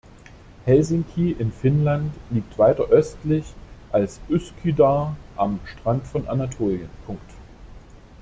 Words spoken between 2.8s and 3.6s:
östlich